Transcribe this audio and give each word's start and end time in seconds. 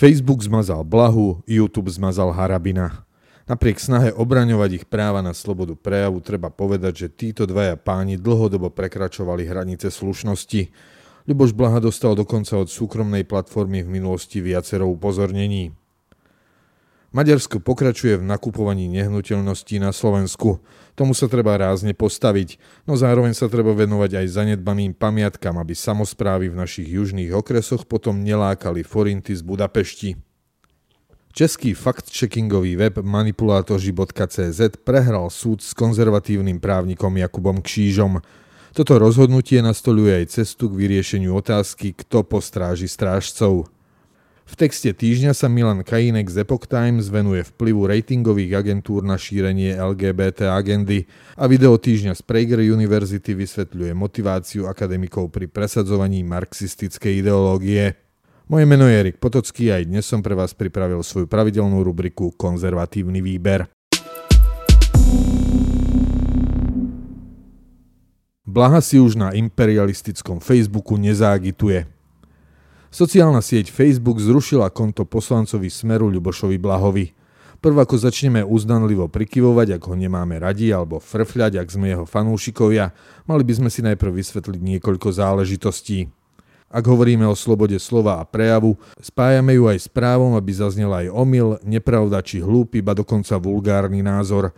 Facebook 0.00 0.40
zmazal 0.40 0.80
Blahu, 0.80 1.44
YouTube 1.44 1.92
zmazal 1.92 2.32
Harabina. 2.32 3.04
Napriek 3.44 3.76
snahe 3.76 4.08
obraňovať 4.16 4.80
ich 4.80 4.84
práva 4.88 5.20
na 5.20 5.36
slobodu 5.36 5.76
prejavu 5.76 6.24
treba 6.24 6.48
povedať, 6.48 7.04
že 7.04 7.12
títo 7.12 7.44
dvaja 7.44 7.76
páni 7.76 8.16
dlhodobo 8.16 8.72
prekračovali 8.72 9.44
hranice 9.44 9.92
slušnosti. 9.92 10.72
Ľuboš 11.28 11.52
Blaha 11.52 11.84
dostal 11.84 12.16
dokonca 12.16 12.56
od 12.56 12.72
súkromnej 12.72 13.28
platformy 13.28 13.84
v 13.84 14.00
minulosti 14.00 14.40
viacero 14.40 14.88
upozornení. 14.88 15.76
Maďarsko 17.10 17.58
pokračuje 17.58 18.22
v 18.22 18.28
nakupovaní 18.28 18.86
nehnuteľností 18.86 19.82
na 19.82 19.90
Slovensku. 19.90 20.62
Tomu 20.94 21.10
sa 21.10 21.26
treba 21.26 21.58
rázne 21.58 21.90
postaviť, 21.90 22.62
no 22.86 22.94
zároveň 22.94 23.34
sa 23.34 23.50
treba 23.50 23.74
venovať 23.74 24.22
aj 24.22 24.26
zanedbaným 24.30 24.94
pamiatkam, 24.94 25.58
aby 25.58 25.74
samozprávy 25.74 26.54
v 26.54 26.58
našich 26.62 26.86
južných 26.86 27.34
okresoch 27.34 27.82
potom 27.90 28.22
nelákali 28.22 28.86
forinty 28.86 29.34
z 29.34 29.42
Budapešti. 29.42 30.22
Český 31.34 31.74
fact-checkingový 31.74 32.78
web 32.78 33.02
manipulátoži.cz 33.02 34.60
prehral 34.82 35.30
súd 35.34 35.66
s 35.66 35.74
konzervatívnym 35.74 36.62
právnikom 36.62 37.10
Jakubom 37.18 37.58
Kšížom. 37.58 38.22
Toto 38.70 39.02
rozhodnutie 39.02 39.58
nastoluje 39.66 40.14
aj 40.14 40.30
cestu 40.30 40.70
k 40.70 40.78
vyriešeniu 40.78 41.34
otázky, 41.34 41.90
kto 41.90 42.22
postráži 42.22 42.86
strážcov. 42.86 43.66
V 44.50 44.58
texte 44.58 44.90
týždňa 44.90 45.30
sa 45.30 45.46
Milan 45.46 45.86
Kajinek 45.86 46.26
z 46.26 46.42
Epoch 46.42 46.66
Times 46.66 47.06
venuje 47.06 47.46
vplyvu 47.46 47.86
ratingových 47.86 48.58
agentúr 48.58 49.06
na 49.06 49.14
šírenie 49.14 49.78
LGBT 49.78 50.50
agendy 50.50 51.06
a 51.38 51.46
video 51.46 51.78
týždňa 51.78 52.18
z 52.18 52.22
Prager 52.26 52.58
University 52.58 53.30
vysvetľuje 53.30 53.94
motiváciu 53.94 54.66
akademikov 54.66 55.30
pri 55.30 55.46
presadzovaní 55.46 56.26
marxistickej 56.26 57.22
ideológie. 57.22 57.94
Moje 58.50 58.66
meno 58.66 58.90
je 58.90 58.98
Erik 58.98 59.22
Potocký 59.22 59.70
a 59.70 59.78
aj 59.78 59.86
dnes 59.86 60.02
som 60.02 60.18
pre 60.18 60.34
vás 60.34 60.50
pripravil 60.50 60.98
svoju 61.06 61.30
pravidelnú 61.30 61.86
rubriku 61.86 62.34
Konzervatívny 62.34 63.22
výber. 63.22 63.70
Blaha 68.42 68.82
si 68.82 68.98
už 68.98 69.14
na 69.14 69.30
imperialistickom 69.30 70.42
Facebooku 70.42 70.98
nezágituje. 70.98 71.99
Sociálna 72.90 73.38
sieť 73.38 73.70
Facebook 73.70 74.18
zrušila 74.18 74.66
konto 74.74 75.06
poslancovi 75.06 75.70
Smeru 75.70 76.10
Ľubošovi 76.10 76.58
Blahovi. 76.58 77.14
Prv 77.62 77.86
ako 77.86 77.94
začneme 77.94 78.42
uznanlivo 78.42 79.06
prikyvovať, 79.06 79.78
ak 79.78 79.82
ho 79.86 79.94
nemáme 79.94 80.42
radi, 80.42 80.74
alebo 80.74 80.98
frfľať, 80.98 81.62
ak 81.62 81.70
sme 81.70 81.94
jeho 81.94 82.02
fanúšikovia, 82.02 82.90
mali 83.30 83.46
by 83.46 83.62
sme 83.62 83.70
si 83.70 83.86
najprv 83.86 84.10
vysvetliť 84.10 84.60
niekoľko 84.74 85.06
záležitostí. 85.06 86.10
Ak 86.66 86.82
hovoríme 86.82 87.22
o 87.30 87.38
slobode 87.38 87.78
slova 87.78 88.18
a 88.18 88.26
prejavu, 88.26 88.74
spájame 88.98 89.54
ju 89.54 89.70
aj 89.70 89.86
s 89.86 89.86
právom, 89.86 90.34
aby 90.34 90.50
zaznel 90.50 90.90
aj 90.90 91.14
omyl, 91.14 91.62
nepravda 91.62 92.18
či 92.26 92.42
hlúpy, 92.42 92.82
ba 92.82 92.98
dokonca 92.98 93.38
vulgárny 93.38 94.02
názor. 94.02 94.50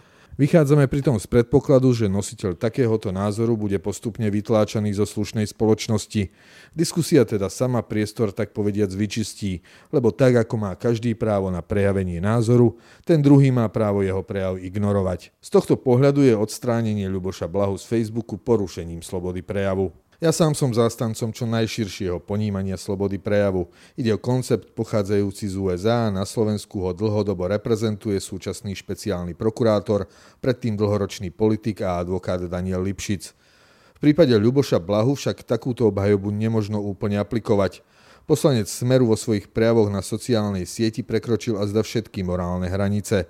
Vychádzame 0.43 0.91
pritom 0.91 1.23
z 1.23 1.31
predpokladu, 1.31 1.95
že 1.95 2.11
nositeľ 2.11 2.59
takéhoto 2.59 3.15
názoru 3.15 3.55
bude 3.55 3.79
postupne 3.79 4.27
vytláčaný 4.27 4.91
zo 4.91 5.07
slušnej 5.07 5.47
spoločnosti. 5.47 6.35
Diskusia 6.75 7.23
teda 7.23 7.47
sama 7.47 7.79
priestor 7.87 8.35
tak 8.35 8.51
povediac 8.51 8.91
vyčistí, 8.91 9.63
lebo 9.95 10.11
tak 10.11 10.35
ako 10.43 10.55
má 10.59 10.75
každý 10.75 11.15
právo 11.15 11.47
na 11.55 11.63
prejavenie 11.63 12.19
názoru, 12.19 12.75
ten 13.07 13.23
druhý 13.23 13.55
má 13.55 13.71
právo 13.71 14.03
jeho 14.03 14.27
prejav 14.27 14.59
ignorovať. 14.59 15.31
Z 15.39 15.49
tohto 15.55 15.79
pohľadu 15.79 16.27
je 16.27 16.35
odstránenie 16.35 17.07
Ľuboša 17.07 17.47
Blahu 17.47 17.79
z 17.79 17.87
Facebooku 17.87 18.35
porušením 18.35 18.99
slobody 18.99 19.47
prejavu. 19.47 19.95
Ja 20.23 20.31
sám 20.31 20.55
som 20.55 20.71
zástancom 20.71 21.35
čo 21.35 21.51
najširšieho 21.51 22.23
ponímania 22.23 22.79
slobody 22.79 23.19
prejavu. 23.19 23.75
Ide 23.99 24.15
o 24.15 24.23
koncept 24.23 24.71
pochádzajúci 24.71 25.51
z 25.51 25.59
USA 25.59 26.07
a 26.07 26.15
na 26.15 26.23
Slovensku 26.23 26.79
ho 26.79 26.95
dlhodobo 26.95 27.51
reprezentuje 27.51 28.23
súčasný 28.23 28.79
špeciálny 28.79 29.35
prokurátor, 29.35 30.07
predtým 30.39 30.79
dlhoročný 30.79 31.35
politik 31.35 31.83
a 31.83 31.99
advokát 31.99 32.39
Daniel 32.47 32.87
Lipšic. 32.87 33.35
V 33.35 33.99
prípade 33.99 34.31
Ľuboša 34.39 34.79
Blahu 34.79 35.19
však 35.19 35.43
takúto 35.43 35.91
obhajobu 35.91 36.31
nemožno 36.31 36.79
úplne 36.79 37.19
aplikovať. 37.19 37.83
Poslanec 38.23 38.71
Smeru 38.71 39.11
vo 39.11 39.19
svojich 39.19 39.51
prejavoch 39.51 39.91
na 39.91 40.07
sociálnej 40.07 40.71
sieti 40.71 41.03
prekročil 41.03 41.59
azda 41.59 41.83
všetky 41.83 42.23
morálne 42.23 42.71
hranice. 42.71 43.27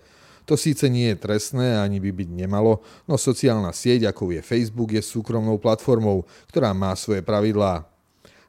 To 0.46 0.58
síce 0.58 0.90
nie 0.90 1.14
je 1.14 1.22
trestné, 1.22 1.78
ani 1.78 2.02
by 2.02 2.10
byť 2.10 2.28
nemalo, 2.34 2.82
no 3.06 3.14
sociálna 3.14 3.70
sieť, 3.70 4.10
ako 4.10 4.34
je 4.34 4.42
Facebook, 4.42 4.90
je 4.90 5.02
súkromnou 5.02 5.54
platformou, 5.62 6.26
ktorá 6.50 6.74
má 6.74 6.90
svoje 6.98 7.22
pravidlá. 7.22 7.86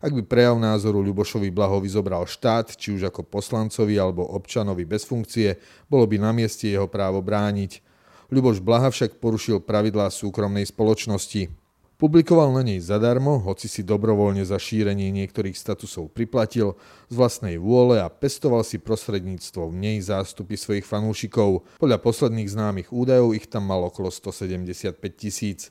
Ak 0.04 0.12
by 0.12 0.20
prejav 0.28 0.60
názoru 0.60 1.00
Ľubošovi 1.00 1.48
Blahovi 1.48 1.88
zobral 1.88 2.28
štát, 2.28 2.76
či 2.76 2.92
už 2.92 3.08
ako 3.08 3.24
poslancovi 3.24 3.96
alebo 3.96 4.28
občanovi 4.36 4.84
bez 4.84 5.08
funkcie, 5.08 5.56
bolo 5.88 6.04
by 6.04 6.20
na 6.20 6.36
mieste 6.36 6.68
jeho 6.68 6.92
právo 6.92 7.24
brániť. 7.24 7.80
Ľuboš 8.28 8.60
Blaha 8.60 8.92
však 8.92 9.24
porušil 9.24 9.64
pravidlá 9.64 10.12
súkromnej 10.12 10.68
spoločnosti. 10.68 11.63
Publikoval 11.94 12.50
na 12.50 12.66
nej 12.66 12.82
zadarmo, 12.82 13.38
hoci 13.38 13.70
si 13.70 13.86
dobrovoľne 13.86 14.42
za 14.42 14.58
šírenie 14.58 15.14
niektorých 15.14 15.54
statusov 15.54 16.10
priplatil 16.10 16.74
z 17.08 17.14
vlastnej 17.14 17.62
vôle 17.62 18.02
a 18.02 18.10
pestoval 18.10 18.66
si 18.66 18.82
prostredníctvom 18.82 19.70
nej 19.78 20.02
zástupy 20.02 20.58
svojich 20.58 20.90
fanúšikov. 20.90 21.62
Podľa 21.78 22.02
posledných 22.02 22.50
známych 22.50 22.90
údajov 22.90 23.38
ich 23.38 23.46
tam 23.46 23.70
mal 23.70 23.86
okolo 23.86 24.10
175 24.10 24.98
tisíc. 25.14 25.70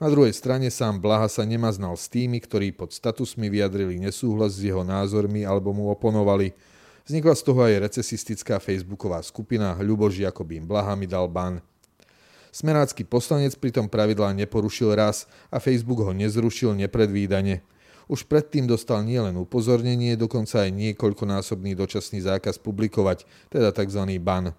Na 0.00 0.08
druhej 0.08 0.32
strane 0.32 0.72
sám 0.72 1.04
Blaha 1.04 1.28
sa 1.28 1.44
nemaznal 1.44 1.98
s 2.00 2.08
tými, 2.08 2.40
ktorí 2.40 2.72
pod 2.72 2.96
statusmi 2.96 3.52
vyjadrili 3.52 4.00
nesúhlas 4.00 4.56
s 4.56 4.64
jeho 4.64 4.86
názormi 4.86 5.44
alebo 5.44 5.76
mu 5.76 5.92
oponovali. 5.92 6.56
Vznikla 7.04 7.34
z 7.36 7.42
toho 7.44 7.60
aj 7.66 7.82
recesistická 7.92 8.56
facebooková 8.62 9.20
skupina 9.20 9.76
Ľubož 9.76 10.16
Jakobín 10.22 10.64
Blaha 10.64 10.96
mi 10.96 11.04
dal 11.04 11.28
ban. 11.28 11.60
Smerácky 12.50 13.04
poslanec 13.04 13.54
pritom 13.56 13.86
pravidlá 13.86 14.32
neporušil 14.32 14.96
raz 14.96 15.28
a 15.52 15.60
Facebook 15.60 16.00
ho 16.04 16.12
nezrušil 16.16 16.74
nepredvídane. 16.76 17.60
Už 18.08 18.24
predtým 18.24 18.64
dostal 18.64 19.04
nielen 19.04 19.36
upozornenie, 19.36 20.16
dokonca 20.16 20.64
aj 20.64 20.72
niekoľkonásobný 20.72 21.76
dočasný 21.76 22.24
zákaz 22.24 22.56
publikovať, 22.56 23.28
teda 23.52 23.68
tzv. 23.68 24.00
ban. 24.16 24.56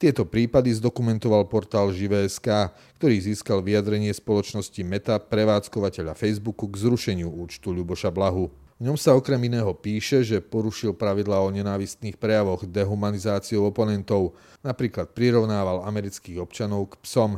Tieto 0.00 0.24
prípady 0.24 0.72
zdokumentoval 0.76 1.48
portál 1.48 1.92
Živé.sk, 1.92 2.72
ktorý 2.96 3.16
získal 3.20 3.60
vyjadrenie 3.60 4.12
spoločnosti 4.16 4.80
Meta, 4.80 5.20
prevádzkovateľa 5.20 6.16
Facebooku, 6.16 6.68
k 6.72 6.80
zrušeniu 6.88 7.28
účtu 7.28 7.68
Ľuboša 7.72 8.08
Blahu. 8.08 8.48
V 8.80 8.88
ňom 8.88 8.96
sa 8.96 9.12
okrem 9.12 9.36
iného 9.44 9.76
píše, 9.76 10.24
že 10.24 10.40
porušil 10.40 10.96
pravidlá 10.96 11.44
o 11.44 11.52
nenávistných 11.52 12.16
prejavoch 12.16 12.64
dehumanizáciou 12.64 13.68
oponentov, 13.68 14.32
napríklad 14.64 15.12
prirovnával 15.12 15.84
amerických 15.84 16.40
občanov 16.40 16.96
k 16.96 17.04
psom, 17.04 17.36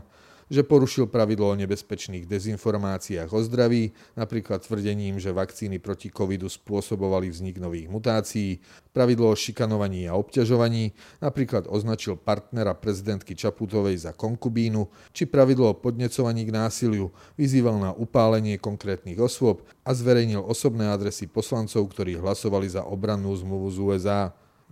že 0.53 0.61
porušil 0.61 1.09
pravidlo 1.09 1.49
o 1.49 1.57
nebezpečných 1.57 2.29
dezinformáciách 2.29 3.33
o 3.33 3.41
zdraví, 3.41 3.97
napríklad 4.13 4.61
tvrdením, 4.61 5.17
že 5.17 5.33
vakcíny 5.33 5.81
proti 5.81 6.13
covidu 6.13 6.53
spôsobovali 6.53 7.33
vznik 7.33 7.57
nových 7.57 7.89
mutácií, 7.89 8.61
pravidlo 8.93 9.33
o 9.33 9.39
šikanovaní 9.39 10.05
a 10.05 10.21
obťažovaní, 10.21 10.93
napríklad 11.25 11.65
označil 11.73 12.21
partnera 12.21 12.77
prezidentky 12.77 13.33
Čaputovej 13.33 14.05
za 14.05 14.13
konkubínu, 14.13 14.93
či 15.17 15.25
pravidlo 15.25 15.73
o 15.73 15.79
podnecovaní 15.81 16.45
k 16.45 16.53
násiliu, 16.53 17.09
vyzýval 17.41 17.81
na 17.81 17.91
upálenie 17.97 18.61
konkrétnych 18.61 19.17
osôb 19.17 19.65
a 19.89 19.97
zverejnil 19.97 20.45
osobné 20.45 20.93
adresy 20.93 21.33
poslancov, 21.33 21.89
ktorí 21.97 22.21
hlasovali 22.21 22.69
za 22.69 22.85
obrannú 22.85 23.33
zmluvu 23.33 23.73
z 23.73 23.79
USA. 23.81 24.21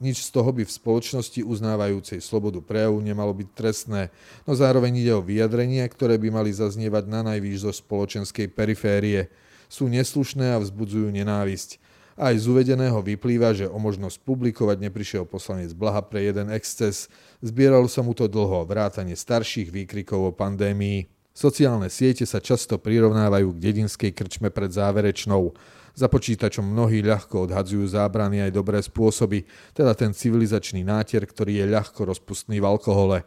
Nič 0.00 0.24
z 0.24 0.32
toho 0.32 0.48
by 0.48 0.64
v 0.64 0.72
spoločnosti 0.72 1.44
uznávajúcej 1.44 2.24
slobodu 2.24 2.64
prejavu 2.64 3.04
nemalo 3.04 3.36
byť 3.36 3.48
trestné, 3.52 4.08
no 4.48 4.56
zároveň 4.56 4.96
ide 4.96 5.12
o 5.12 5.20
vyjadrenia, 5.20 5.84
ktoré 5.92 6.16
by 6.16 6.40
mali 6.40 6.56
zaznievať 6.56 7.04
na 7.04 7.20
najvýš 7.20 7.68
zo 7.68 7.72
spoločenskej 7.84 8.48
periférie. 8.48 9.28
Sú 9.68 9.92
neslušné 9.92 10.56
a 10.56 10.58
vzbudzujú 10.64 11.12
nenávisť. 11.12 11.76
Aj 12.16 12.32
z 12.32 12.44
uvedeného 12.48 13.00
vyplýva, 13.04 13.52
že 13.52 13.68
o 13.68 13.76
možnosť 13.76 14.24
publikovať 14.24 14.88
neprišiel 14.88 15.28
poslanec 15.28 15.72
Blaha 15.76 16.00
pre 16.00 16.24
jeden 16.24 16.48
exces. 16.48 17.12
Zbieralo 17.44 17.88
sa 17.88 18.00
mu 18.00 18.16
to 18.16 18.24
dlho, 18.24 18.64
vrátane 18.64 19.12
starších 19.12 19.68
výkrikov 19.68 20.28
o 20.28 20.32
pandémii. 20.32 21.08
Sociálne 21.32 21.88
siete 21.88 22.28
sa 22.28 22.36
často 22.36 22.76
prirovnávajú 22.76 23.56
k 23.56 23.62
dedinskej 23.62 24.12
krčme 24.12 24.52
pred 24.52 24.68
záverečnou. 24.68 25.56
Za 25.94 26.06
počítačom 26.06 26.62
mnohí 26.62 27.02
ľahko 27.02 27.50
odhadzujú 27.50 27.84
zábrany 27.90 28.44
aj 28.46 28.54
dobré 28.54 28.78
spôsoby, 28.80 29.44
teda 29.74 29.92
ten 29.92 30.14
civilizačný 30.14 30.86
nátier, 30.86 31.26
ktorý 31.26 31.60
je 31.60 31.66
ľahko 31.70 32.08
rozpustný 32.08 32.62
v 32.62 32.68
alkohole. 32.68 33.26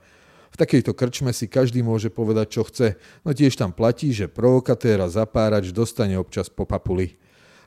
V 0.54 0.56
takejto 0.62 0.94
krčme 0.94 1.34
si 1.34 1.50
každý 1.50 1.82
môže 1.82 2.14
povedať, 2.14 2.48
čo 2.56 2.62
chce, 2.70 2.96
no 3.26 3.34
tiež 3.34 3.58
tam 3.58 3.74
platí, 3.74 4.14
že 4.14 4.30
provokatér 4.30 5.02
a 5.02 5.10
zapárač 5.10 5.74
dostane 5.74 6.14
občas 6.14 6.46
po 6.46 6.70
papuli. 6.70 7.18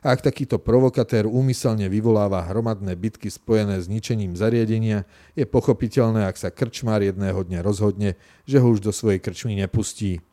A 0.05 0.15
ak 0.15 0.23
takýto 0.23 0.61
provokatér 0.61 1.27
úmyselne 1.27 1.89
vyvoláva 1.91 2.45
hromadné 2.47 2.95
bitky 2.95 3.27
spojené 3.27 3.81
s 3.81 3.91
ničením 3.91 4.37
zariadenia, 4.39 5.03
je 5.35 5.43
pochopiteľné, 5.43 6.29
ak 6.29 6.37
sa 6.39 6.47
krčmár 6.47 7.03
jedného 7.03 7.43
dňa 7.43 7.59
rozhodne, 7.59 8.15
že 8.47 8.61
ho 8.61 8.67
už 8.71 8.79
do 8.79 8.95
svojej 8.95 9.19
krčmy 9.19 9.59
nepustí. 9.59 10.23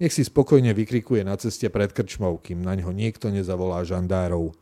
Nech 0.00 0.16
si 0.16 0.24
spokojne 0.24 0.72
vykrikuje 0.72 1.20
na 1.20 1.36
ceste 1.36 1.68
pred 1.68 1.92
krčmou, 1.92 2.40
kým 2.40 2.64
na 2.64 2.72
ňo 2.72 2.88
niekto 2.88 3.28
nezavolá 3.28 3.84
žandárov. 3.84 4.56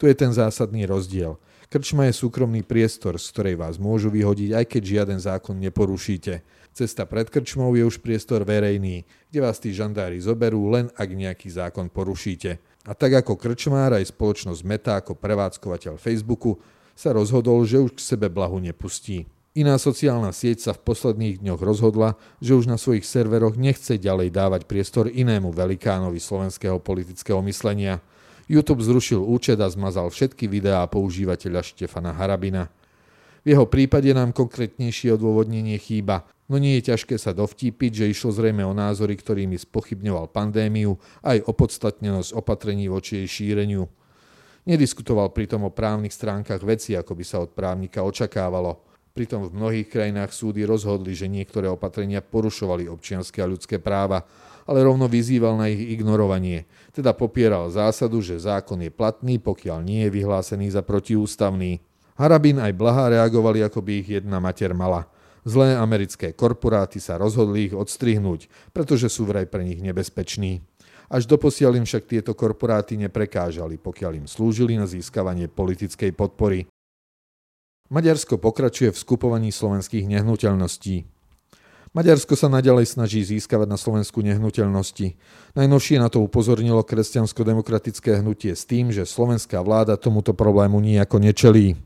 Tu 0.00 0.08
je 0.08 0.16
ten 0.16 0.32
zásadný 0.32 0.88
rozdiel. 0.88 1.36
Krčma 1.68 2.08
je 2.08 2.16
súkromný 2.16 2.64
priestor, 2.64 3.20
z 3.20 3.28
ktorej 3.28 3.60
vás 3.60 3.76
môžu 3.76 4.08
vyhodiť, 4.08 4.56
aj 4.56 4.64
keď 4.64 4.82
žiaden 4.88 5.20
zákon 5.20 5.60
neporušíte. 5.60 6.40
Cesta 6.72 7.04
pred 7.04 7.28
krčmou 7.28 7.76
je 7.76 7.84
už 7.84 8.00
priestor 8.00 8.48
verejný, 8.48 9.04
kde 9.28 9.38
vás 9.44 9.60
tí 9.60 9.76
žandári 9.76 10.16
zoberú, 10.24 10.72
len 10.72 10.88
ak 10.96 11.08
nejaký 11.12 11.52
zákon 11.52 11.92
porušíte. 11.92 12.56
A 12.88 12.96
tak 12.96 13.20
ako 13.20 13.36
krčmár 13.36 13.92
aj 13.92 14.08
spoločnosť 14.08 14.64
Meta 14.64 14.96
ako 14.96 15.12
prevádzkovateľ 15.20 16.00
Facebooku 16.00 16.56
sa 16.96 17.12
rozhodol, 17.12 17.60
že 17.68 17.76
už 17.76 18.00
k 18.00 18.16
sebe 18.16 18.32
blahu 18.32 18.56
nepustí. 18.56 19.28
Iná 19.58 19.74
sociálna 19.74 20.30
sieť 20.30 20.70
sa 20.70 20.72
v 20.78 20.86
posledných 20.86 21.42
dňoch 21.42 21.58
rozhodla, 21.58 22.14
že 22.38 22.54
už 22.54 22.70
na 22.70 22.78
svojich 22.78 23.02
serveroch 23.02 23.58
nechce 23.58 23.98
ďalej 23.98 24.30
dávať 24.30 24.70
priestor 24.70 25.10
inému 25.10 25.50
velikánovi 25.50 26.22
slovenského 26.22 26.78
politického 26.78 27.42
myslenia– 27.42 27.98
YouTube 28.48 28.80
zrušil 28.80 29.20
účet 29.20 29.60
a 29.60 29.68
zmazal 29.68 30.08
všetky 30.08 30.48
videá 30.48 30.88
používateľa 30.88 31.60
Štefana 31.60 32.16
Harabina. 32.16 32.72
V 33.44 33.52
jeho 33.54 33.68
prípade 33.68 34.08
nám 34.16 34.32
konkrétnejšie 34.32 35.14
odôvodnenie 35.20 35.76
chýba, 35.76 36.24
no 36.48 36.56
nie 36.56 36.80
je 36.80 36.90
ťažké 36.92 37.20
sa 37.20 37.36
dovtípiť, 37.36 38.02
že 38.02 38.10
išlo 38.10 38.32
zrejme 38.32 38.64
o 38.64 38.72
názory, 38.72 39.20
ktorými 39.20 39.60
spochybňoval 39.60 40.32
pandémiu 40.32 40.96
aj 41.20 41.44
opodstatnenosť 41.44 42.32
opatrení 42.32 42.88
voči 42.88 43.20
jej 43.22 43.28
šíreniu. 43.28 43.84
Nediskutoval 44.64 45.32
pritom 45.36 45.68
o 45.68 45.72
právnych 45.72 46.16
stránkach 46.16 46.64
veci, 46.64 46.96
ako 46.96 47.12
by 47.14 47.24
sa 47.24 47.44
od 47.44 47.52
právnika 47.52 48.00
očakávalo. 48.00 48.87
Pritom 49.18 49.50
v 49.50 49.56
mnohých 49.58 49.90
krajinách 49.90 50.30
súdy 50.30 50.62
rozhodli, 50.62 51.10
že 51.18 51.26
niektoré 51.26 51.66
opatrenia 51.66 52.22
porušovali 52.22 52.86
občianske 52.86 53.42
a 53.42 53.50
ľudské 53.50 53.82
práva 53.82 54.22
ale 54.68 54.84
rovno 54.84 55.08
vyzýval 55.08 55.56
na 55.56 55.72
ich 55.72 55.80
ignorovanie. 55.96 56.68
Teda 56.92 57.16
popieral 57.16 57.72
zásadu, 57.72 58.20
že 58.20 58.36
zákon 58.36 58.76
je 58.84 58.92
platný, 58.92 59.40
pokiaľ 59.40 59.80
nie 59.80 60.04
je 60.04 60.12
vyhlásený 60.12 60.68
za 60.76 60.84
protiústavný. 60.84 61.80
Harabin 62.20 62.60
aj 62.60 62.76
Blaha 62.76 63.08
reagovali, 63.08 63.64
ako 63.64 63.80
by 63.80 63.92
ich 64.04 64.20
jedna 64.20 64.36
mater 64.44 64.76
mala. 64.76 65.08
Zlé 65.48 65.72
americké 65.72 66.36
korporáty 66.36 67.00
sa 67.00 67.16
rozhodli 67.16 67.72
ich 67.72 67.74
odstrihnúť, 67.74 68.52
pretože 68.76 69.08
sú 69.08 69.24
vraj 69.24 69.48
pre 69.48 69.64
nich 69.64 69.80
nebezpeční. 69.80 70.60
Až 71.08 71.24
doposiaľ 71.24 71.80
im 71.80 71.88
však 71.88 72.04
tieto 72.04 72.36
korporáty 72.36 73.00
neprekážali, 73.00 73.80
pokiaľ 73.80 74.12
im 74.20 74.26
slúžili 74.28 74.76
na 74.76 74.84
získavanie 74.84 75.48
politickej 75.48 76.12
podpory. 76.12 76.68
Maďarsko 77.88 78.36
pokračuje 78.36 78.92
v 78.92 79.00
skupovaní 79.00 79.48
slovenských 79.48 80.04
nehnuteľností. 80.12 81.08
Maďarsko 81.96 82.36
sa 82.36 82.52
naďalej 82.52 82.84
snaží 82.84 83.24
získavať 83.24 83.64
na 83.64 83.80
Slovensku 83.80 84.20
nehnuteľnosti. 84.20 85.16
Najnovšie 85.56 85.96
na 85.96 86.12
to 86.12 86.20
upozornilo 86.20 86.84
kresťansko-demokratické 86.84 88.20
hnutie 88.20 88.52
s 88.52 88.68
tým, 88.68 88.92
že 88.92 89.08
slovenská 89.08 89.64
vláda 89.64 89.96
tomuto 89.96 90.36
problému 90.36 90.84
nijako 90.84 91.16
nečelí. 91.16 91.80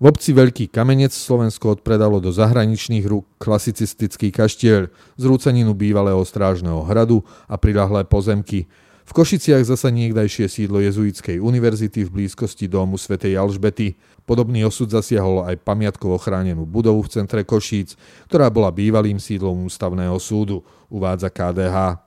V 0.00 0.04
obci 0.08 0.32
Veľký 0.32 0.72
Kamenec 0.72 1.12
Slovensko 1.12 1.76
odpredalo 1.76 2.18
do 2.24 2.32
zahraničných 2.32 3.04
rúk 3.04 3.28
klasicistický 3.36 4.32
kaštiel, 4.32 4.88
zrúcaninu 5.20 5.76
bývalého 5.76 6.24
strážneho 6.24 6.80
hradu 6.88 7.20
a 7.44 7.60
prilahlé 7.60 8.08
pozemky. 8.08 8.66
V 9.02 9.12
Košiciach 9.14 9.66
zasa 9.66 9.92
niekdajšie 9.92 10.46
sídlo 10.48 10.80
jezuitskej 10.80 11.42
univerzity 11.42 12.06
v 12.06 12.10
blízkosti 12.22 12.70
domu 12.70 12.96
svätej 12.96 13.34
Alžbety. 13.34 13.98
Podobný 14.22 14.62
osud 14.62 14.86
zasiahol 14.86 15.42
aj 15.50 15.66
pamiatkovo 15.66 16.14
chránenú 16.14 16.62
budovu 16.62 17.02
v 17.02 17.10
centre 17.10 17.42
Košíc, 17.42 17.98
ktorá 18.30 18.46
bola 18.48 18.70
bývalým 18.70 19.18
sídlom 19.18 19.66
ústavného 19.66 20.14
súdu, 20.22 20.62
uvádza 20.86 21.26
KDH. 21.26 21.98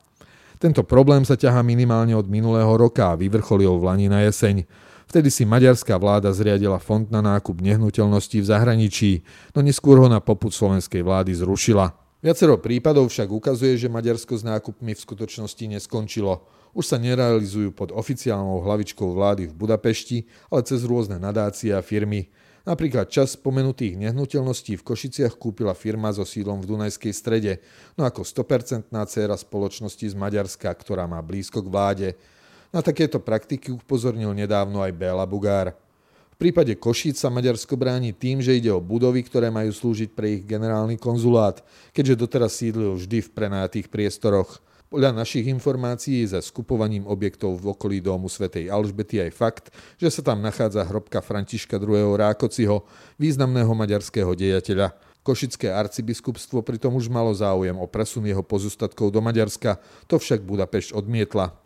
Tento 0.56 0.82
problém 0.88 1.28
sa 1.28 1.36
ťahá 1.36 1.60
minimálne 1.60 2.16
od 2.16 2.32
minulého 2.32 2.72
roka 2.80 3.12
a 3.12 3.20
vyvrcholil 3.20 3.76
v 3.76 3.84
Lani 3.84 4.08
na 4.08 4.24
jeseň. 4.24 4.64
Vtedy 5.06 5.30
si 5.30 5.44
maďarská 5.44 6.00
vláda 6.00 6.32
zriadila 6.32 6.80
fond 6.80 7.06
na 7.12 7.22
nákup 7.22 7.62
nehnuteľností 7.62 8.42
v 8.42 8.50
zahraničí, 8.50 9.12
no 9.54 9.62
neskôr 9.62 10.00
ho 10.02 10.08
na 10.10 10.24
poput 10.24 10.56
slovenskej 10.56 11.04
vlády 11.06 11.36
zrušila. 11.36 11.94
Viacero 12.26 12.58
prípadov 12.58 13.14
však 13.14 13.30
ukazuje, 13.30 13.78
že 13.78 13.92
Maďarsko 13.92 14.34
s 14.34 14.42
nákupmi 14.42 14.98
v 14.98 15.04
skutočnosti 15.04 15.62
neskončilo 15.78 16.42
už 16.76 16.84
sa 16.84 17.00
nerealizujú 17.00 17.72
pod 17.72 17.96
oficiálnou 17.96 18.60
hlavičkou 18.60 19.16
vlády 19.16 19.48
v 19.48 19.56
Budapešti, 19.56 20.28
ale 20.52 20.68
cez 20.68 20.84
rôzne 20.84 21.16
nadácie 21.16 21.72
a 21.72 21.80
firmy. 21.80 22.28
Napríklad 22.68 23.08
čas 23.08 23.40
spomenutých 23.40 23.96
nehnuteľností 23.96 24.76
v 24.76 24.84
Košiciach 24.84 25.40
kúpila 25.40 25.72
firma 25.72 26.12
so 26.12 26.28
sídlom 26.28 26.60
v 26.60 26.76
Dunajskej 26.76 27.14
strede, 27.16 27.64
no 27.96 28.04
ako 28.04 28.28
100% 28.28 28.92
dcéra 28.92 29.38
spoločnosti 29.40 30.04
z 30.12 30.16
Maďarska, 30.18 30.68
ktorá 30.68 31.08
má 31.08 31.22
blízko 31.24 31.64
k 31.64 31.72
vláde. 31.72 32.08
Na 32.76 32.84
takéto 32.84 33.24
praktiky 33.24 33.72
upozornil 33.72 34.36
nedávno 34.36 34.84
aj 34.84 34.92
Béla 34.98 35.24
Bugár. 35.24 35.78
V 36.36 36.38
prípade 36.42 36.76
Košíc 36.76 37.16
sa 37.16 37.32
Maďarsko 37.32 37.80
bráni 37.80 38.12
tým, 38.12 38.44
že 38.44 38.58
ide 38.58 38.68
o 38.68 38.84
budovy, 38.84 39.24
ktoré 39.24 39.48
majú 39.48 39.72
slúžiť 39.72 40.12
pre 40.12 40.36
ich 40.36 40.44
generálny 40.44 41.00
konzulát, 41.00 41.64
keďže 41.96 42.20
doteraz 42.20 42.60
sídlil 42.60 43.00
vždy 43.00 43.24
v 43.24 43.30
prenátých 43.32 43.88
priestoroch. 43.88 44.60
Podľa 44.86 45.18
našich 45.18 45.50
informácií 45.50 46.22
za 46.30 46.38
skupovaním 46.46 47.10
objektov 47.10 47.58
v 47.58 47.74
okolí 47.74 47.98
domu 48.06 48.30
svätej 48.30 48.70
Alžbety 48.70 49.18
aj 49.18 49.32
fakt, 49.34 49.66
že 49.98 50.14
sa 50.14 50.22
tam 50.22 50.46
nachádza 50.46 50.86
hrobka 50.86 51.26
Františka 51.26 51.82
II. 51.82 52.14
Rákociho, 52.14 52.86
významného 53.18 53.74
maďarského 53.74 54.38
dejateľa. 54.38 54.94
Košické 55.26 55.74
arcibiskupstvo 55.74 56.62
pritom 56.62 56.94
už 56.94 57.10
malo 57.10 57.34
záujem 57.34 57.74
o 57.74 57.90
presun 57.90 58.30
jeho 58.30 58.46
pozostatkov 58.46 59.10
do 59.10 59.26
Maďarska, 59.26 59.82
to 60.06 60.22
však 60.22 60.46
Budapešť 60.46 60.94
odmietla. 60.94 61.58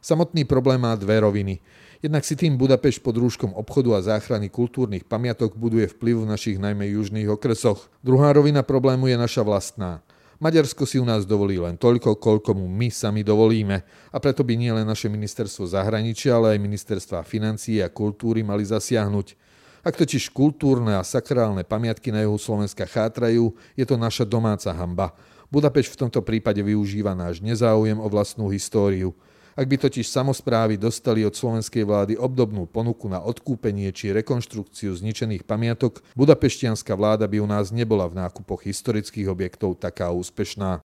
Samotný 0.00 0.48
problém 0.48 0.80
má 0.80 0.96
dve 0.96 1.20
roviny. 1.20 1.60
Jednak 2.00 2.24
si 2.24 2.32
tým 2.32 2.56
Budapešť 2.56 3.04
pod 3.04 3.20
rúškom 3.20 3.52
obchodu 3.52 4.00
a 4.00 4.04
záchrany 4.04 4.48
kultúrnych 4.48 5.04
pamiatok 5.04 5.52
buduje 5.52 5.84
vplyv 5.92 6.24
v 6.24 6.30
našich 6.32 6.56
najmä 6.56 6.88
južných 6.96 7.28
okresoch. 7.28 7.92
Druhá 8.00 8.32
rovina 8.32 8.64
problému 8.64 9.12
je 9.12 9.20
naša 9.20 9.44
vlastná. 9.44 10.00
Maďarsko 10.42 10.82
si 10.82 10.98
u 10.98 11.06
nás 11.06 11.22
dovolí 11.22 11.58
len 11.58 11.78
toľko, 11.78 12.18
koľko 12.18 12.58
mu 12.58 12.66
my 12.66 12.90
sami 12.90 13.22
dovolíme 13.22 13.82
a 14.10 14.16
preto 14.18 14.42
by 14.42 14.54
nie 14.58 14.72
len 14.74 14.86
naše 14.86 15.06
ministerstvo 15.06 15.66
zahraničia, 15.70 16.34
ale 16.34 16.58
aj 16.58 16.64
ministerstva 16.64 17.22
financií 17.22 17.78
a 17.78 17.90
kultúry 17.90 18.42
mali 18.42 18.66
zasiahnuť. 18.66 19.38
Ak 19.84 20.00
totiž 20.00 20.32
kultúrne 20.32 20.96
a 20.96 21.04
sakrálne 21.04 21.60
pamiatky 21.60 22.08
na 22.08 22.24
juhu 22.24 22.40
Slovenska 22.40 22.88
chátrajú, 22.88 23.52
je 23.76 23.84
to 23.84 24.00
naša 24.00 24.24
domáca 24.24 24.72
hamba. 24.72 25.12
Budapešť 25.52 25.94
v 25.94 26.00
tomto 26.08 26.24
prípade 26.24 26.58
využíva 26.64 27.12
náš 27.12 27.44
nezáujem 27.44 28.00
o 28.00 28.08
vlastnú 28.08 28.48
históriu. 28.48 29.12
Ak 29.54 29.70
by 29.70 29.78
totiž 29.78 30.10
samozprávy 30.10 30.74
dostali 30.74 31.22
od 31.22 31.30
slovenskej 31.30 31.86
vlády 31.86 32.18
obdobnú 32.18 32.66
ponuku 32.66 33.06
na 33.06 33.22
odkúpenie 33.22 33.94
či 33.94 34.10
rekonštrukciu 34.10 34.90
zničených 34.90 35.46
pamiatok, 35.46 36.02
budapeštianská 36.18 36.90
vláda 36.98 37.30
by 37.30 37.38
u 37.38 37.46
nás 37.46 37.70
nebola 37.70 38.10
v 38.10 38.18
nákupoch 38.18 38.66
historických 38.66 39.30
objektov 39.30 39.78
taká 39.78 40.10
úspešná. 40.10 40.82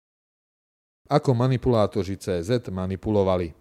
Ako 1.08 1.32
manipulátoři 1.32 2.20
CZ 2.20 2.68
manipulovali. 2.68 3.56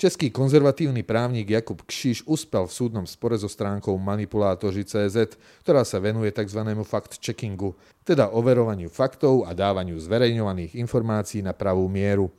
Český 0.00 0.32
konzervatívny 0.32 1.04
právnik 1.04 1.52
Jakub 1.52 1.84
Kšiš 1.84 2.24
uspel 2.24 2.66
v 2.66 2.72
súdnom 2.72 3.06
spore 3.06 3.36
so 3.36 3.52
stránkou 3.52 4.00
manipulátoři 4.00 4.88
CZ, 4.88 5.36
ktorá 5.60 5.84
sa 5.84 6.00
venuje 6.00 6.32
tzv. 6.32 6.58
fact-checkingu, 6.82 7.76
teda 8.00 8.32
overovaniu 8.32 8.88
faktov 8.88 9.44
a 9.44 9.52
dávaniu 9.52 10.00
zverejňovaných 10.00 10.80
informácií 10.80 11.44
na 11.44 11.52
pravú 11.52 11.84
mieru. 11.92 12.32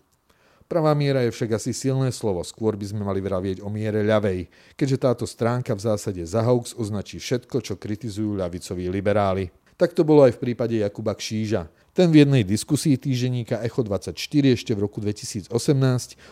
Pravá 0.73 0.97
miera 0.97 1.21
je 1.21 1.29
však 1.29 1.61
asi 1.61 1.69
silné 1.69 2.09
slovo, 2.09 2.41
skôr 2.41 2.73
by 2.73 2.89
sme 2.89 3.05
mali 3.05 3.21
vravieť 3.21 3.61
o 3.61 3.69
miere 3.69 4.01
ľavej, 4.01 4.49
keďže 4.73 5.05
táto 5.05 5.25
stránka 5.29 5.77
v 5.77 5.85
zásade 5.85 6.25
za 6.25 6.41
hoax 6.41 6.73
označí 6.73 7.21
všetko, 7.21 7.61
čo 7.61 7.77
kritizujú 7.77 8.41
ľavicoví 8.41 8.89
liberáli. 8.89 9.53
Tak 9.77 9.93
to 9.93 10.01
bolo 10.01 10.25
aj 10.25 10.33
v 10.33 10.49
prípade 10.49 10.73
Jakuba 10.81 11.13
Kšíža. 11.13 11.69
Ten 11.93 12.09
v 12.09 12.25
jednej 12.25 12.41
diskusii 12.41 12.97
týždenníka 12.97 13.61
Echo24 13.61 14.17
ešte 14.49 14.73
v 14.73 14.81
roku 14.81 14.97
2018 14.97 15.53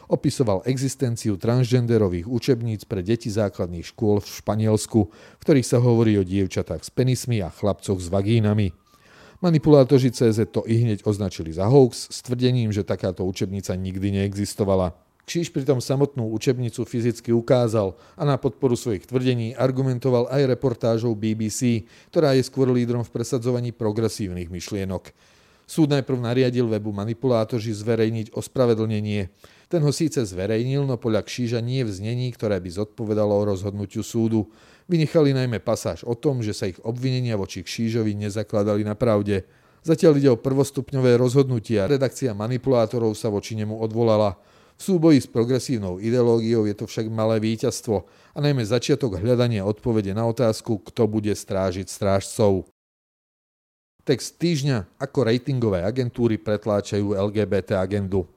opisoval 0.10 0.66
existenciu 0.66 1.38
transgenderových 1.38 2.26
učebníc 2.26 2.90
pre 2.90 3.06
deti 3.06 3.30
základných 3.30 3.94
škôl 3.94 4.26
v 4.26 4.42
Španielsku, 4.42 5.00
v 5.06 5.44
ktorých 5.46 5.70
sa 5.70 5.78
hovorí 5.78 6.18
o 6.18 6.26
dievčatách 6.26 6.82
s 6.82 6.90
penismi 6.90 7.46
a 7.46 7.54
chlapcoch 7.54 8.02
s 8.02 8.10
vagínami. 8.10 8.81
Manipulátoři 9.42 10.12
CZ 10.12 10.40
to 10.52 10.62
i 10.70 10.74
hneď 10.74 11.02
označili 11.02 11.54
za 11.54 11.66
hoax 11.66 12.08
s 12.14 12.22
tvrdením, 12.22 12.70
že 12.70 12.86
takáto 12.86 13.26
učebnica 13.26 13.76
nikdy 13.76 14.12
neexistovala. 14.12 14.94
Kříž 15.26 15.50
pritom 15.50 15.82
samotnú 15.82 16.30
učebnicu 16.30 16.86
fyzicky 16.86 17.34
ukázal 17.34 17.98
a 18.18 18.26
na 18.26 18.38
podporu 18.38 18.78
svojich 18.78 19.10
tvrdení 19.10 19.58
argumentoval 19.58 20.30
aj 20.30 20.46
reportážou 20.46 21.18
BBC, 21.18 21.90
ktorá 22.14 22.38
je 22.38 22.46
skôr 22.46 22.70
lídrom 22.70 23.02
v 23.02 23.10
presadzovaní 23.10 23.74
progresívnych 23.74 24.54
myšlienok. 24.54 25.10
Súd 25.66 25.90
najprv 25.90 26.22
nariadil 26.22 26.70
webu 26.70 26.94
manipulátoři 26.94 27.74
zverejniť 27.74 28.38
ospravedlnenie. 28.38 29.34
Ten 29.72 29.88
ho 29.88 29.92
síce 29.96 30.20
zverejnil, 30.20 30.84
no 30.84 31.00
podľa 31.00 31.24
Kšíža 31.24 31.64
nie 31.64 31.88
v 31.88 31.96
znení, 31.96 32.36
ktoré 32.36 32.60
by 32.60 32.68
zodpovedalo 32.76 33.32
o 33.32 33.48
rozhodnutiu 33.48 34.04
súdu. 34.04 34.52
Vynechali 34.92 35.32
najmä 35.32 35.64
pasáž 35.64 36.04
o 36.04 36.12
tom, 36.12 36.44
že 36.44 36.52
sa 36.52 36.68
ich 36.68 36.76
obvinenia 36.84 37.40
voči 37.40 37.64
Kšížovi 37.64 38.12
nezakladali 38.20 38.84
na 38.84 39.00
pravde. 39.00 39.48
Zatiaľ 39.88 40.20
ide 40.20 40.28
o 40.28 40.36
prvostupňové 40.36 41.16
rozhodnutie 41.16 41.80
a 41.80 41.88
redakcia 41.88 42.36
manipulátorov 42.36 43.16
sa 43.16 43.32
voči 43.32 43.56
nemu 43.56 43.80
odvolala. 43.80 44.36
V 44.76 44.82
súboji 44.92 45.24
s 45.24 45.32
progresívnou 45.32 46.04
ideológiou 46.04 46.68
je 46.68 46.76
to 46.76 46.84
však 46.84 47.08
malé 47.08 47.40
víťazstvo 47.40 48.04
a 48.36 48.38
najmä 48.44 48.68
začiatok 48.68 49.24
hľadania 49.24 49.64
odpovede 49.64 50.12
na 50.12 50.28
otázku, 50.28 50.84
kto 50.84 51.08
bude 51.08 51.32
strážiť 51.32 51.88
strážcov. 51.88 52.68
Text 54.04 54.36
týždňa, 54.36 55.00
ako 55.00 55.32
ratingové 55.32 55.88
agentúry 55.88 56.36
pretláčajú 56.36 57.16
LGBT 57.16 57.80
agendu. 57.80 58.28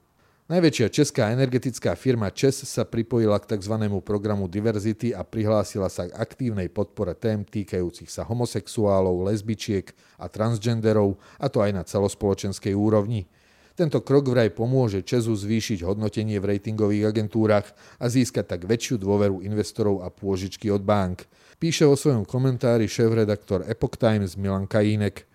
Najväčšia 0.55 0.87
česká 0.87 1.35
energetická 1.35 1.99
firma 1.99 2.31
ČES 2.31 2.63
sa 2.71 2.87
pripojila 2.87 3.43
k 3.43 3.59
tzv. 3.59 3.75
programu 4.07 4.47
Diverzity 4.47 5.11
a 5.11 5.27
prihlásila 5.27 5.91
sa 5.91 6.07
k 6.07 6.15
aktívnej 6.15 6.71
podpore 6.71 7.19
tém 7.19 7.43
týkajúcich 7.43 8.07
sa 8.07 8.23
homosexuálov, 8.23 9.27
lesbičiek 9.27 9.91
a 10.15 10.31
transgenderov, 10.31 11.19
a 11.43 11.51
to 11.51 11.59
aj 11.59 11.75
na 11.75 11.83
celospoločenskej 11.83 12.71
úrovni. 12.71 13.27
Tento 13.75 13.99
krok 14.07 14.31
vraj 14.31 14.55
pomôže 14.55 15.03
Česu 15.03 15.35
zvýšiť 15.35 15.83
hodnotenie 15.83 16.39
v 16.39 16.47
ratingových 16.55 17.11
agentúrach 17.11 17.67
a 17.99 18.07
získať 18.07 18.55
tak 18.55 18.71
väčšiu 18.71 19.03
dôveru 19.03 19.43
investorov 19.43 20.07
a 20.07 20.09
pôžičky 20.15 20.71
od 20.71 20.87
bank. 20.87 21.27
Píše 21.59 21.83
vo 21.83 21.99
svojom 21.99 22.23
komentári 22.23 22.87
šéf-redaktor 22.87 23.67
Epoch 23.67 23.99
Times 23.99 24.39
Milan 24.39 24.71
Kajínek. 24.71 25.27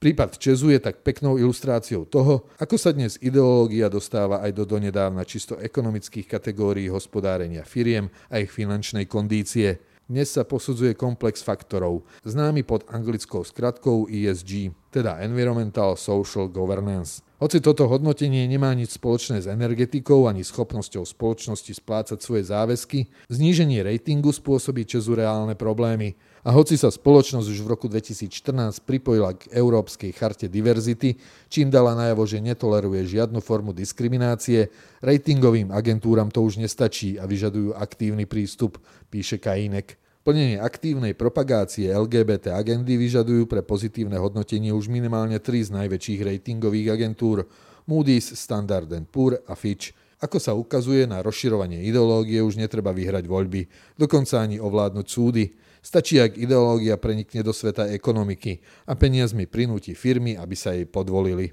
Prípad 0.00 0.40
Česu 0.40 0.72
je 0.72 0.80
tak 0.80 1.04
peknou 1.04 1.36
ilustráciou 1.36 2.08
toho, 2.08 2.48
ako 2.56 2.80
sa 2.80 2.88
dnes 2.88 3.20
ideológia 3.20 3.92
dostáva 3.92 4.40
aj 4.40 4.56
do 4.56 4.64
donedávna 4.64 5.28
čisto 5.28 5.60
ekonomických 5.60 6.24
kategórií 6.24 6.88
hospodárenia 6.88 7.68
firiem 7.68 8.08
a 8.32 8.40
ich 8.40 8.48
finančnej 8.48 9.04
kondície. 9.04 9.76
Dnes 10.08 10.32
sa 10.32 10.48
posudzuje 10.48 10.96
komplex 10.96 11.44
faktorov, 11.44 12.08
známy 12.24 12.64
pod 12.64 12.88
anglickou 12.88 13.44
skratkou 13.44 14.08
ESG, 14.08 14.72
teda 14.88 15.20
Environmental 15.20 15.92
Social 16.00 16.48
Governance. 16.48 17.20
Hoci 17.40 17.56
toto 17.64 17.88
hodnotenie 17.88 18.44
nemá 18.44 18.68
nič 18.76 19.00
spoločné 19.00 19.40
s 19.40 19.48
energetikou 19.48 20.28
ani 20.28 20.44
schopnosťou 20.44 21.08
spoločnosti 21.08 21.72
splácať 21.72 22.20
svoje 22.20 22.44
záväzky, 22.52 23.08
zníženie 23.32 23.80
ratingu 23.80 24.28
spôsobí 24.28 24.84
Česu 24.84 25.16
reálne 25.16 25.56
problémy. 25.56 26.20
A 26.44 26.52
hoci 26.52 26.76
sa 26.76 26.92
spoločnosť 26.92 27.48
už 27.48 27.64
v 27.64 27.70
roku 27.72 27.88
2014 27.88 28.84
pripojila 28.84 29.40
k 29.40 29.56
Európskej 29.56 30.12
charte 30.12 30.52
diverzity, 30.52 31.16
čím 31.48 31.72
dala 31.72 31.96
najavo, 31.96 32.28
že 32.28 32.44
netoleruje 32.44 33.08
žiadnu 33.08 33.40
formu 33.40 33.72
diskriminácie, 33.72 34.68
ratingovým 35.00 35.72
agentúram 35.72 36.28
to 36.28 36.44
už 36.44 36.60
nestačí 36.60 37.16
a 37.16 37.24
vyžadujú 37.24 37.72
aktívny 37.72 38.28
prístup, 38.28 38.76
píše 39.08 39.40
Kajínek. 39.40 39.96
Plnenie 40.30 40.62
aktívnej 40.62 41.10
propagácie 41.18 41.90
LGBT 41.90 42.54
agendy 42.54 42.94
vyžadujú 42.94 43.50
pre 43.50 43.66
pozitívne 43.66 44.14
hodnotenie 44.14 44.70
už 44.70 44.86
minimálne 44.86 45.42
tri 45.42 45.58
z 45.58 45.74
najväčších 45.74 46.22
ratingových 46.22 46.94
agentúr 46.94 47.50
Moody's, 47.90 48.38
Standard 48.38 48.86
Poor 49.10 49.42
a 49.42 49.58
Fitch. 49.58 49.90
Ako 50.22 50.38
sa 50.38 50.54
ukazuje, 50.54 51.02
na 51.10 51.18
rozširovanie 51.18 51.82
ideológie 51.82 52.38
už 52.46 52.62
netreba 52.62 52.94
vyhrať 52.94 53.26
voľby, 53.26 53.66
dokonca 53.98 54.38
ani 54.38 54.62
ovládnuť 54.62 55.06
súdy. 55.10 55.50
Stačí, 55.82 56.22
ak 56.22 56.38
ideológia 56.38 56.94
prenikne 56.94 57.42
do 57.42 57.50
sveta 57.50 57.90
ekonomiky 57.90 58.62
a 58.86 58.94
peniazmi 58.94 59.50
prinúti 59.50 59.98
firmy, 59.98 60.38
aby 60.38 60.54
sa 60.54 60.78
jej 60.78 60.86
podvolili. 60.86 61.50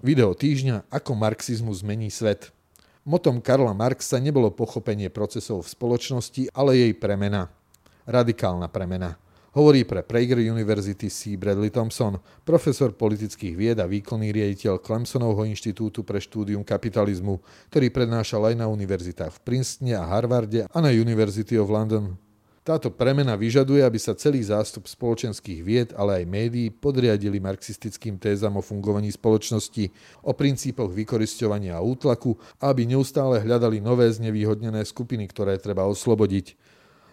Video 0.00 0.32
týždňa 0.32 0.88
Ako 0.88 1.12
marxizmus 1.12 1.84
zmení 1.84 2.08
svet. 2.08 2.56
Motom 3.10 3.42
Karla 3.42 3.74
Marxa 3.74 4.22
nebolo 4.22 4.54
pochopenie 4.54 5.10
procesov 5.10 5.66
v 5.66 5.72
spoločnosti, 5.74 6.54
ale 6.54 6.78
jej 6.78 6.94
premena. 6.94 7.50
Radikálna 8.06 8.70
premena. 8.70 9.18
Hovorí 9.50 9.82
pre 9.82 10.06
Prager 10.06 10.38
University 10.38 11.10
C. 11.10 11.34
Bradley 11.34 11.74
Thompson, 11.74 12.22
profesor 12.46 12.94
politických 12.94 13.58
vied 13.58 13.82
a 13.82 13.90
výkonný 13.90 14.30
riaditeľ 14.30 14.78
Clemsonovho 14.78 15.42
inštitútu 15.42 16.06
pre 16.06 16.22
štúdium 16.22 16.62
kapitalizmu, 16.62 17.42
ktorý 17.74 17.90
prednášal 17.90 18.54
aj 18.54 18.62
na 18.62 18.70
univerzitách 18.70 19.42
v 19.42 19.42
Princetone 19.42 19.98
a 19.98 20.06
Harvarde 20.06 20.70
a 20.70 20.78
na 20.78 20.94
University 20.94 21.58
of 21.58 21.66
London. 21.66 22.14
Táto 22.60 22.92
premena 22.92 23.40
vyžaduje, 23.40 23.80
aby 23.80 23.96
sa 23.96 24.12
celý 24.12 24.44
zástup 24.44 24.84
spoločenských 24.84 25.60
vied, 25.64 25.88
ale 25.96 26.20
aj 26.20 26.24
médií 26.28 26.68
podriadili 26.68 27.40
marxistickým 27.40 28.20
tézam 28.20 28.60
o 28.60 28.62
fungovaní 28.62 29.08
spoločnosti, 29.08 29.88
o 30.28 30.36
princípoch 30.36 30.92
vykorisťovania 30.92 31.80
a 31.80 31.80
útlaku 31.80 32.36
aby 32.60 32.84
neustále 32.84 33.40
hľadali 33.40 33.80
nové 33.80 34.12
znevýhodnené 34.12 34.84
skupiny, 34.84 35.24
ktoré 35.32 35.56
treba 35.56 35.88
oslobodiť. 35.88 36.52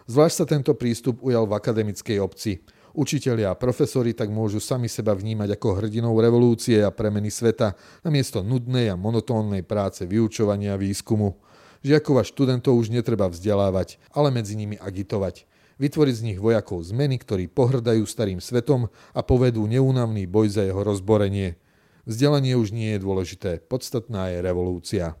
Zvlášť 0.04 0.36
sa 0.36 0.44
tento 0.44 0.72
prístup 0.76 1.24
ujal 1.24 1.48
v 1.48 1.56
akademickej 1.56 2.20
obci. 2.20 2.60
Učitelia 2.92 3.52
a 3.52 3.56
profesori 3.56 4.12
tak 4.12 4.28
môžu 4.28 4.60
sami 4.60 4.88
seba 4.88 5.16
vnímať 5.16 5.56
ako 5.56 5.80
hrdinou 5.80 6.12
revolúcie 6.20 6.80
a 6.84 6.92
premeny 6.92 7.32
sveta 7.32 7.72
namiesto 8.04 8.44
nudnej 8.44 8.92
a 8.92 9.00
monotónnej 9.00 9.64
práce 9.64 10.04
vyučovania 10.04 10.76
a 10.76 10.80
výskumu. 10.80 11.47
Žiakov 11.86 12.20
a 12.20 12.24
študentov 12.26 12.74
už 12.74 12.90
netreba 12.90 13.30
vzdelávať, 13.30 14.02
ale 14.10 14.34
medzi 14.34 14.58
nimi 14.58 14.74
agitovať. 14.74 15.46
Vytvoriť 15.78 16.14
z 16.18 16.26
nich 16.26 16.38
vojakov 16.42 16.82
zmeny, 16.82 17.22
ktorí 17.22 17.46
pohrdajú 17.46 18.02
starým 18.02 18.42
svetom 18.42 18.90
a 19.14 19.20
povedú 19.22 19.62
neúnavný 19.70 20.26
boj 20.26 20.50
za 20.50 20.66
jeho 20.66 20.82
rozborenie. 20.82 21.54
Vzdelanie 22.02 22.58
už 22.58 22.74
nie 22.74 22.98
je 22.98 23.04
dôležité, 23.04 23.50
podstatná 23.62 24.34
je 24.34 24.42
revolúcia. 24.42 25.14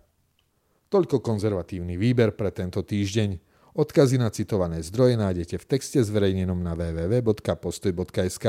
Toľko 0.88 1.20
konzervatívny 1.22 1.94
výber 1.94 2.34
pre 2.34 2.50
tento 2.50 2.82
týždeň. 2.82 3.38
Odkazy 3.78 4.18
na 4.18 4.32
citované 4.32 4.82
zdroje 4.82 5.14
nájdete 5.14 5.62
v 5.62 5.68
texte 5.68 6.02
zverejnenom 6.02 6.58
na 6.58 6.74
www.postoj.sk. 6.74 8.46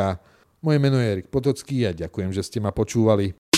Moje 0.65 0.77
meno 0.81 0.97
je 0.97 1.07
Erik 1.19 1.29
Potocký 1.29 1.85
a 1.85 1.93
ďakujem, 1.93 2.33
že 2.33 2.41
ste 2.41 2.57
ma 2.57 2.73
počúvali. 2.73 3.48